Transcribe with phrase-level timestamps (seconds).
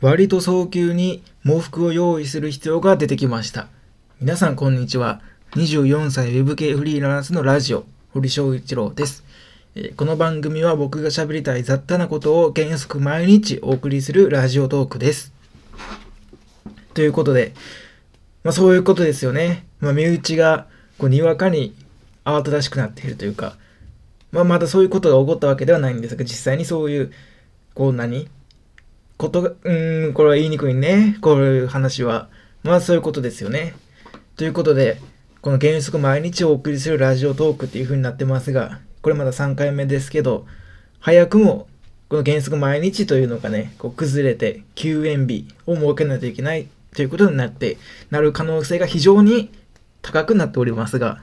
[0.00, 3.68] 割と早急に喪服を用意する必要が出てきました。
[4.18, 5.20] 皆さんこんにちは。
[5.56, 7.84] 24歳 Web 系フリーランスのラジオ、
[8.14, 9.24] 堀翔一郎です。
[9.98, 15.34] この番組は僕が喋りたい雑多なことを原則毎日お送りするラジオトークです。
[16.94, 17.52] ということで、
[18.42, 19.66] まあそういうことですよね。
[19.80, 21.74] まあ身内がこうにわかに
[22.24, 23.58] 慌ただしくなっているというか、
[24.32, 27.12] まあまだそういうことが起こったわけではないんですが、実際にそういう、
[27.74, 28.30] こう何
[29.20, 31.18] ことが、うーん、これは言いにくいね。
[31.20, 32.30] こういう話は。
[32.62, 33.74] まあそういうことですよね。
[34.36, 34.98] ということで、
[35.42, 40.46] この原則毎日お送りするラジオトークっていう風になってますが、これまだ3回目ですけど、
[41.00, 41.68] 早くも
[42.08, 46.66] この原則毎日というのがね、こう崩れて休園日を設けないといけない
[46.96, 47.76] ということになって、
[48.08, 49.50] なる可能性が非常に
[50.00, 51.22] 高くなっておりますが、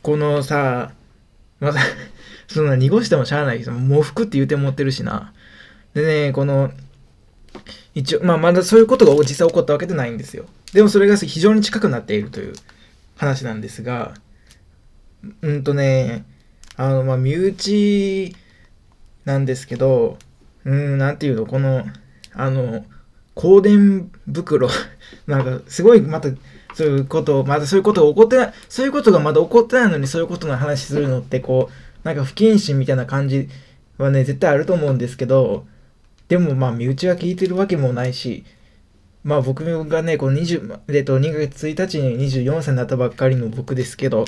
[0.00, 0.92] このさ、
[1.60, 1.80] まだ、
[2.48, 5.34] そんな濁してもしゃあないけど、喪服って言うて持ってるしな。
[5.96, 6.70] でね、この、
[7.94, 10.44] 一応、まあまだそういうことが実際起こったわけでないんですよ。
[10.74, 12.52] でもそれが非常に近くなっているという
[13.16, 14.12] 話なんですが、
[15.40, 16.26] うんとね、
[16.76, 18.36] あの、まあ身内
[19.24, 20.18] なんですけど、
[20.66, 21.86] うん、なんていうの、この、
[22.34, 22.84] あの、
[23.34, 24.68] 香典袋、
[25.26, 26.28] なんかすごいまた、
[26.74, 33.48] そういうことを、まだそういうことが起こってない、そういうことがまだ起こってないのにそういうことの話するのって、こう、なんか不謹慎みたいな感じ
[33.96, 35.64] はね、絶対あると思うんですけど、
[36.28, 38.44] でもまあ身内が聞いてるわけもないし、
[39.24, 44.24] まあ僕がね、この20、えっと、2月1日に24歳になったばっかりの僕ですけど、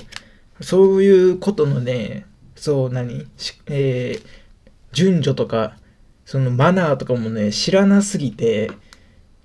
[0.61, 2.27] そういうことのね、
[2.57, 4.49] そう何、しえー
[4.93, 5.77] 順序とか、
[6.25, 8.71] そのマナーとかもね、知らなすぎて、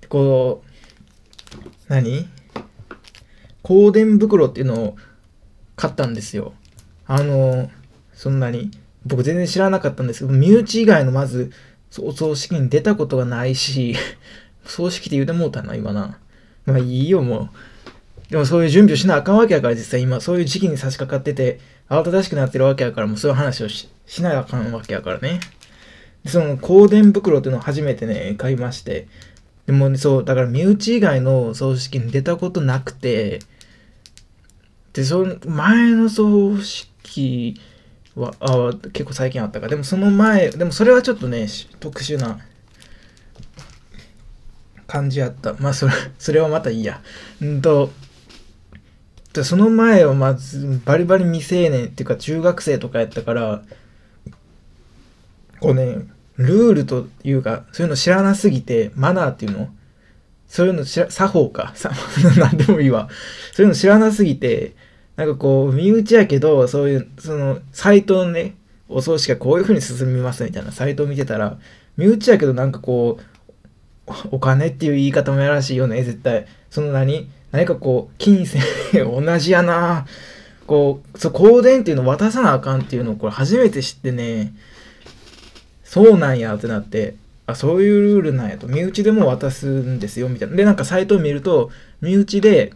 [0.08, 0.68] こう、
[1.88, 2.28] 何
[3.62, 4.96] 香典袋っていうのを
[5.76, 6.54] 買ったんですよ。
[7.06, 7.70] あの、
[8.12, 8.70] そんなに、
[9.06, 11.52] 僕全然知らなかったんですけど、身内以外のまず、
[12.00, 13.96] お葬式に出たことがないし、
[14.64, 16.18] 葬式って言うてもうたな、今な。
[16.66, 17.50] まあいいよ、も
[18.28, 18.30] う。
[18.30, 25.40] でもそういう準備をしなあかんわけやから、実際今そういう時期に差し掛かってて、慌ただしくなってるわけやから、もうそういう話をししなあかんわけやからね。
[26.26, 29.08] その香典袋っていうのを初めてね、買いまして。
[29.66, 33.40] でもね、そう、だから身内以外の葬式に出たことなくて、
[34.94, 37.60] で、その前の葬式
[38.16, 39.68] は、あ結構最近あったか。
[39.68, 41.48] でもその前、でもそれはちょっとね、
[41.80, 42.38] 特殊な
[44.86, 45.54] 感じやった。
[45.54, 47.00] まあそれ、それはまたいいや。
[47.40, 47.90] うんと、
[49.32, 53.62] でその前はまずバリバリ未成年っていうか中学生とかやったから、
[55.60, 59.68] こうね、ルールというか、そういうの知らなすぎて、マナーっていうの？
[60.46, 61.72] そういうの知ら、作法か。
[61.74, 61.90] さ、
[62.38, 63.08] なんでもいいわ。
[63.52, 64.74] そういうの知らなすぎて、
[65.16, 68.54] なんかこう、身内やけど、そういう、その、サイトのね、
[68.88, 71.58] お葬式がこういう風に進みますみたいなサイトを見てたら、
[71.96, 76.46] 身内やけどなんかこう、お金っていう言い方もやらしいよね、絶対。
[76.70, 77.28] その何？
[77.52, 80.06] 何かこう、金銭、同じやな
[80.66, 84.52] こう、そう、香典っていうの渡さなあかんっていうのをこれ初めて知ってね、
[85.84, 87.14] そうなんやってなって、
[87.46, 88.66] あ、そういうルールなんやと。
[88.66, 90.56] 身内でも渡すんですよ、みたいな。
[90.56, 91.70] で、なんかサイトを見ると、
[92.00, 92.72] 身内で、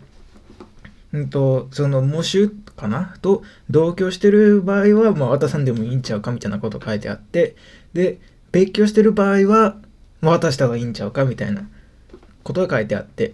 [1.13, 3.17] うんと、その、喪主かな？
[3.23, 7.57] と、同居してる場合は、まあ、渡さんでもいいんちゃうか、みたいなこと書いてあって、
[7.95, 8.19] で、
[8.53, 9.77] 別居してる場合は、
[10.21, 11.67] まあ、渡した方がいいんちゃうか、みたいな
[12.43, 13.33] ことが書いてあって。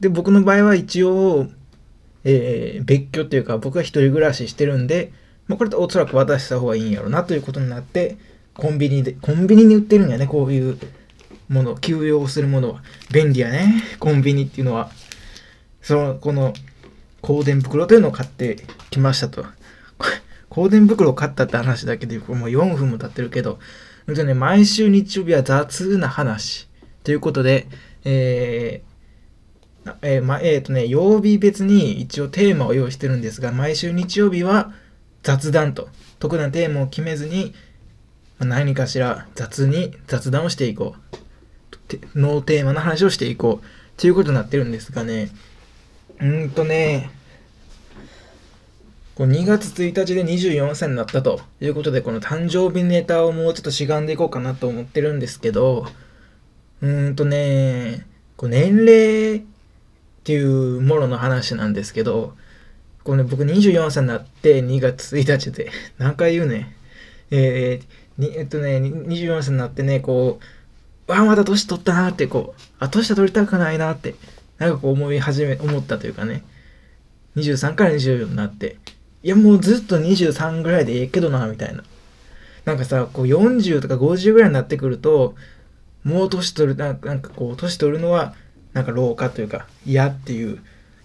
[0.00, 1.46] で、僕の場合は一応、
[2.24, 5.12] えー別居っていうか、僕は一人暮らししてるんで、
[5.46, 8.16] まあ、これとおそらく渡した方がいいんやろうな、ということになって、
[8.54, 10.78] コンビニで、コンビニに売ってるんやね、こういう
[11.48, 12.82] もの、休養するものは。
[13.12, 14.90] 便利やね、コンビニっていうのは。
[15.84, 16.54] その、この、
[17.22, 19.44] 香典袋というのを買ってきましたと。
[20.50, 23.58] 香典袋を買ったって話だけで、もう4分も経ってるけど、
[24.06, 26.68] うんとね、毎週日曜日は雑な話。
[27.02, 27.68] ということで、
[28.04, 34.72] えー、えーま、えーとね、曜日別に一応テーマを用意してるんですが、毎週日曜日は
[35.22, 37.54] 雑談と、特段テーマを決めずに、
[38.38, 42.18] ま何かしら雑に雑談をしていこう。
[42.18, 44.00] ノーテーマの話をしていこう。
[44.00, 45.28] ということになってるんですがね、
[46.20, 47.10] うんとね、
[49.14, 55.86] こう2月1日で24歳になったということで、この誕生日ネタをもうちょっとしがんでいこうかなと思ってるんですけど、
[56.82, 58.06] うんとね、
[58.36, 59.42] こう年齢っ
[60.24, 62.34] ていうものの話なんですけど、
[63.04, 66.74] こうね、僕24歳になって2月1日で、何回言うね。
[67.30, 70.40] えー、えっとね、24歳になってね、こ
[71.06, 74.14] う、わあ、まだ年取ったなって、こう、あ、年は取りたくないなって、
[74.58, 76.42] なんかこう思い始め、思ったというかね、
[77.36, 78.76] 23から24になって、
[79.22, 81.82] いやもうずっと23ぐらいでええけどな、みたいな。
[82.64, 85.34] なんかさ、こう40とか50ぐらいになってくると、
[86.04, 88.34] もう年取るななんかこう年取るのは
[88.74, 90.60] なんか老化というか嫌っていう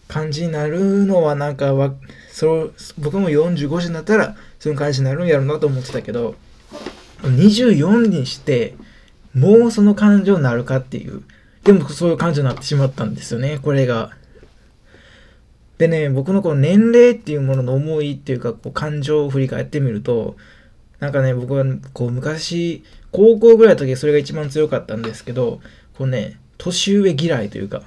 [0.07, 1.94] 感じになるのはなんかわ
[2.31, 6.36] そ僕も45歳になったらそういう感じになるんやろうなと思ってたけど
[7.22, 8.75] 24にして
[9.34, 11.24] もうその感情になるかっていう
[11.69, 14.10] でもそういう感情になってしまったんですよねこれが。
[15.77, 20.36] でね僕のこの年齢っていうものの思いっていうかこう感情を振り返ってみると
[21.00, 21.63] なんかね僕は
[21.94, 25.62] こう昔高校ぐらいの時それが一番強かったんですけど
[25.95, 27.83] こうね年上嫌いというか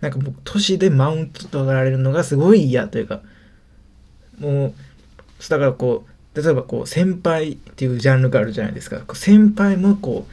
[0.00, 3.20] なんか僕年でマウント取られるのがすごい嫌というか
[4.40, 4.74] もう
[5.48, 6.04] だからこ
[6.34, 10.26] う例えばこう先輩っていうジャンルがあるじゃないですか先輩もこ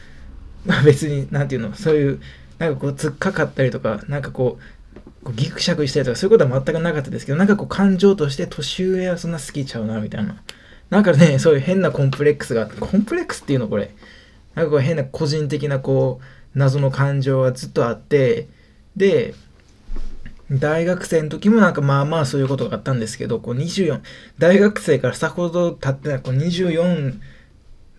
[0.66, 2.20] う、まあ、別に何て言うのそういう
[2.58, 10.42] なんかこう突っかかったりとかなんかこうこうギクシャクしたりとかそういうことは全くなかったですけどなんかこう感情として年上はそんな好きちゃうなみたいな。
[10.90, 13.92] なんかねそういう変なコンプレックスがあってコンプレックスっていうのこれ。
[14.56, 16.20] なんかこう変な個人的なこ
[16.56, 18.48] う謎の感情がずっとあって
[18.96, 19.36] で
[20.52, 24.02] 大学生の時もなんかまあまあそういうことがあったんですけど、こう24、
[24.38, 27.20] 大学生からさほど経ってない、こう24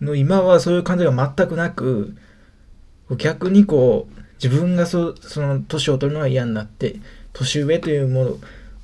[0.01, 2.15] の今はそういう感じが全くなく、
[3.17, 6.95] 逆にこう、自分がそその年を取るのが嫌になって、
[7.33, 8.37] 年上というもの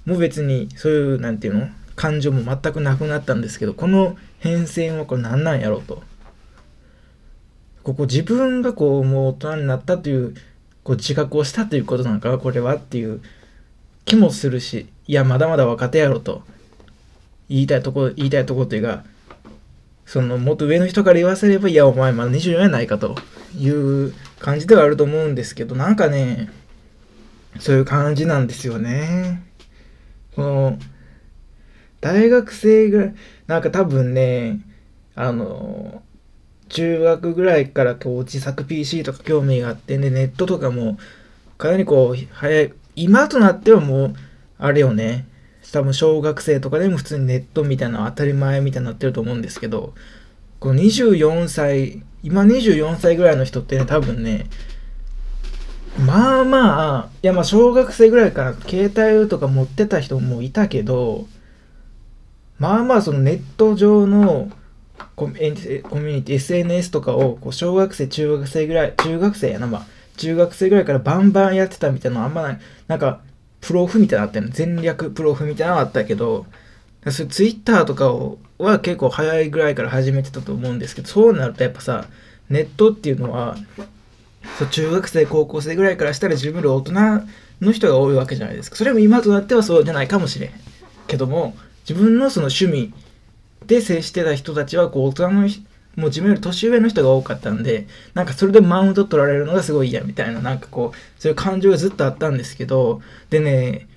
[0.06, 6.04] も別にそういう、なんていうの感情も全くなくなったんですけど、この変遷はこれ何なんやろうと。
[7.84, 10.34] ここ自分がこうもう大人になったという
[10.84, 13.22] こう自覚をしたということなのかこれはっていう
[14.06, 16.44] 気もするし、いや、まだまだ若手やろと
[17.50, 19.04] 言いたいとこ、言いたいとこというか、
[20.06, 23.16] その、もっと上の人から言わせれば、いや、お前まだ24やないかと
[23.57, 23.69] い
[24.07, 26.50] う感じではあると思うんですけど、なんかね、
[27.60, 29.44] そういう感じなんですよね。
[30.36, 30.80] この、
[32.02, 33.16] 大学生ぐらい、
[33.48, 34.60] なんか多分ね、
[35.16, 36.04] あの、
[36.69, 40.98] 中学ぐらいからこう自作 PC とか興味があってね、ネットとかも
[41.57, 44.16] かなりこう、早い、今となってはもう、
[44.57, 45.25] あれよね、
[45.72, 49.94] 多分小学生とかでも普通にネットみたいな当たり前みたいになってると思うんですけど、
[50.60, 54.48] この24歳、今24歳ぐらいの人ってね、多分ね、
[56.04, 58.86] まあまあ、いやまあ小学生ぐらいから携
[59.19, 61.27] 帯とか持ってた人もいたけど、
[62.57, 64.51] まあまあそのネット上の
[65.16, 69.86] コミュニティ、SNS とかをこう小学生、中学生ぐらい、中学生やな、まあ、
[70.18, 72.60] 中学生ぐらいからバンバンやってたみたいなのあんまない。
[72.88, 73.21] なんか、
[73.62, 74.51] プロフみたいなのあったよね。
[74.51, 76.48] 全略プロフみたいなのあったけど、
[77.12, 82.07] ツイッターとかをは結構早いぐらいから始めてたと思うんですけど、そうなるとやっぱさ、
[82.50, 83.57] ネットっていうのは、
[84.57, 86.94] そう中学生、高校生ぐらいからしたら自分より大人
[87.62, 88.78] の人が多いわけじゃないですか。
[88.78, 90.52] それも今となってはそうじゃないかもしれん。
[91.07, 91.56] けども、
[91.88, 92.94] 自分のその趣味
[93.66, 95.50] で接してた人たちは、こう、大人の
[95.96, 103.88] もう自分より年上の人が多かったんで、なんかそれでマウント取られるのがすごい嫌みたいな、なんかこう、そういう感情がずっとあったんですけど、でね、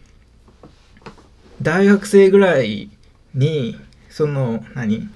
[1.61, 2.91] 大学生ぐらい
[3.35, 3.77] に、
[4.09, 5.09] その、何？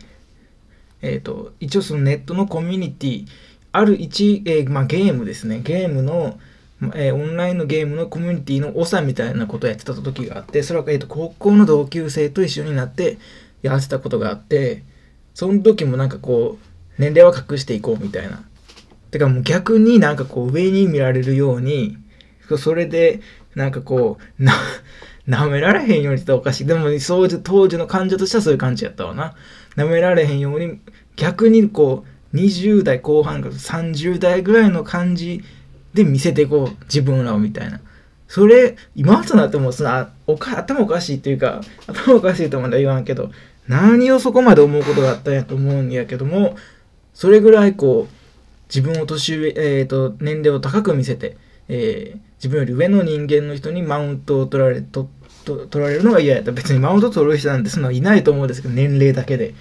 [1.03, 3.27] えっ、ー、と、一応そのネットのコミュニティ、
[3.73, 6.39] ある一、えー、まあ、ゲームですね、ゲームの、
[6.95, 13.19] えー、オンラインのゲームのコミュニティの長みたいなことをやってた時があって、それは、えーと高校の同級生と一緒になって
[13.63, 14.83] やってたことがあって、
[15.35, 18.43] その時もなんかこう、年齢は隠していこうみたいな。
[19.11, 21.97] てかもう逆になんかこう上に見られるように、
[22.59, 23.21] それで
[23.55, 24.53] なんかこう、な、
[25.29, 26.67] 舐められへんようにっておかしい。
[26.67, 26.89] でも
[27.43, 29.35] 当時の感情としてはそういう感じやったわな。
[29.77, 30.81] 舐められへんように、
[31.17, 35.43] 逆にこう、20代後半から30代ぐらいの感じ
[35.95, 37.81] で見せていこう、自分らをみたいな。
[38.27, 43.31] それ、今となってもそのおか頭おかしいっていうか、頭おかしいとまでは言わんけど、
[43.69, 46.57] 何をそこまで思うことがあったんやと思うんやけども、
[47.15, 48.15] それぐらいこう、
[48.75, 51.37] 自分を年上、えっ、ー、と、年齢を高く見せて、
[51.69, 55.09] えー、自分より上の人間の人にマウントを取られ、と
[55.45, 56.51] 取られるのが嫌やった。
[56.51, 59.55] 別にマウント取る人なんてそんないないと思うんですけど、年齢だけで。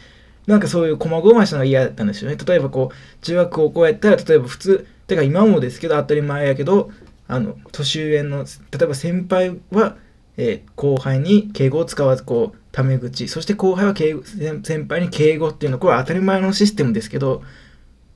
[0.47, 2.37] なんかそういう細々したのが嫌だったんですよね。
[2.43, 6.89] 例えばこう、中学高校やったら、例えば普通、てか今もですけど、当たり前やけど、
[7.27, 9.95] あの、年上の、例えば先輩は、
[10.37, 17.43] えー、後輩に敬語を使わず、こう、タメ口、そして後輩は敬語先輩に敬語っていうのは、これは当たり前のシステムですけど、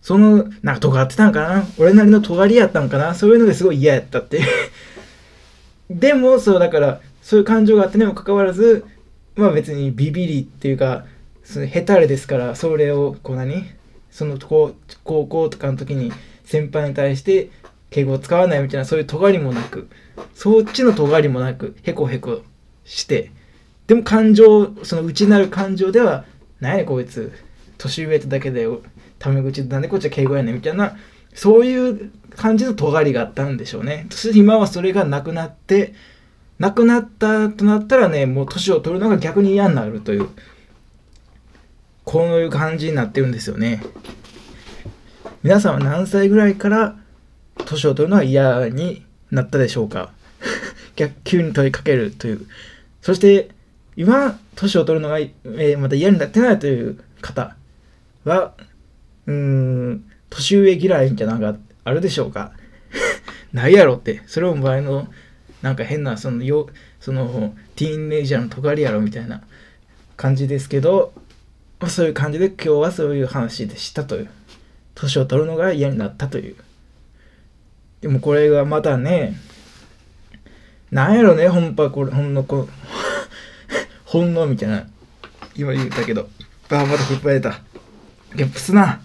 [0.05, 1.65] その、なんか尖ってたんかな？
[1.79, 3.15] 俺なりの尖りやったんかな？
[3.15, 4.45] そういうのですごい嫌やったっていう。
[5.89, 8.85] でも、そう、だから、そういう感情があってにもかかわらず、
[9.35, 11.05] まあ別にビビりっていうか、
[11.43, 13.65] そのヘタレですから、それを、こう何？
[14.11, 14.75] その高
[15.25, 16.11] 校とかの時に
[16.43, 17.49] 先輩に対して
[17.89, 19.87] 敬語を使わないみたいな、そういう尖りもなく、
[20.35, 22.41] そっちの尖りもなく、へこへこ
[22.83, 23.31] して、
[23.87, 26.25] でも感情、その内なる感情では、
[26.59, 27.33] 何やこいつ、
[27.79, 28.67] 年上ってだけで、
[29.19, 30.95] タメ口でなんでこっちは敬語やねんみたいな、
[31.33, 34.07] そういう感じの尖りがあったんでしょうね。
[34.09, 35.93] そして今はそれがなくなって、
[36.59, 40.29] なくなったとなったらね、もう年を取るのが逆に嫌になるという、
[42.05, 43.83] こういう感じになってるんですよね。
[45.43, 46.95] 皆さんは何歳ぐらいから
[47.65, 50.11] 年を取るのは嫌になったでしょうか
[50.95, 52.45] 逆急に問いかけるという。
[53.01, 53.49] そして、
[53.97, 57.55] 今、年を取るのが、えー、また嫌になってないという方
[58.23, 58.53] は、
[59.27, 62.51] うーん、年上嫌いみたいなのがあるでしょうか？
[63.53, 64.21] ないやろって。
[64.27, 65.07] それも前の、
[65.61, 66.67] なんか変な、その、よ、
[66.99, 69.41] その、ティーンネイジャーの尖りやろみたいな
[70.17, 71.13] 感じですけど、
[71.79, 74.29] まあそういう感じで今日はそういう話でしたという。
[74.95, 76.55] 年を取るのが嫌になったという。
[78.01, 79.35] でもこれがまたね、
[80.91, 82.67] なんやろね、本ぱこれ、ほんのこ、
[84.05, 84.87] 本能みたいな。
[85.55, 86.29] 今言ったけど。
[86.69, 87.61] ああ、また引っ張れた。
[88.35, 89.01] ゲップすな。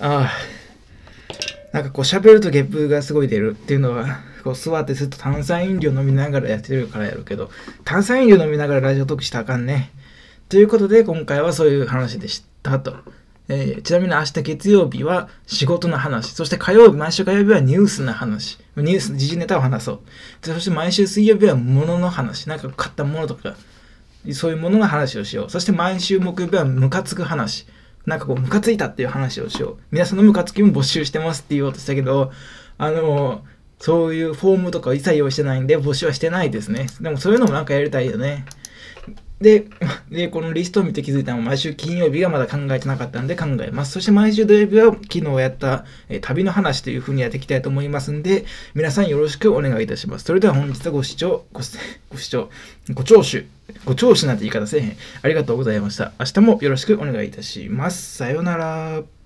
[0.00, 0.58] ああ。
[1.72, 7.50] なんかこう喋るとゲップがすごい出るっていうのは、こう座ってずっと炭酸飲料飲みながらやってるからやるけど、
[7.84, 9.90] 炭酸飲料飲みながらラジオトークしたらあかんね。
[10.48, 12.96] ということで今回はそういう話でしたと。
[13.50, 20.00] えー、ちなみに明日月曜日は仕事の話、そして火曜日、毎週火曜日はニュースの話、ニュース、時事ネタを話そう。
[20.42, 23.56] そして毎週水曜日は物の話、なんか買ったものとか、
[24.32, 25.50] そういうものの話をしよう。
[25.50, 27.66] そして毎週木曜日はムカつく話。
[28.08, 29.76] なんかこう、ムカついたっていう話をしよう。
[29.90, 32.32] 皆さんのムカつきも募集してますって言おうとしたけど、
[32.78, 33.44] あの、
[33.78, 36.86] そういうフォームとか一切用意してないんで募集はしてないですね。
[37.00, 38.46] でもそういうのもなんかやりたいよね。
[39.40, 39.66] で、
[40.10, 43.92] で、このリストを見て気づいたのは毎週金曜日がまだ考えてなかったんで考えます。
[43.92, 45.84] そして毎週土曜日は昨日やった、
[46.20, 50.24] 旅の話というふうにやっていきたいと思いますんで、皆さんよろしくお願いいたします。
[50.24, 51.60] それでは本日はご視聴、ご
[52.10, 52.50] ご視聴、
[52.92, 53.46] ご聴取、
[53.84, 54.96] ご聴取なんて言い方せえへん。
[55.22, 56.12] ありがとうございました。
[56.18, 58.16] 明日もよろしくお願いいたします。
[58.16, 59.17] さようなら。